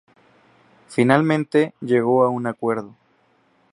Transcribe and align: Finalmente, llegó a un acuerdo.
Finalmente, 0.87 1.75
llegó 1.79 2.23
a 2.23 2.29
un 2.29 2.47
acuerdo. 2.47 2.95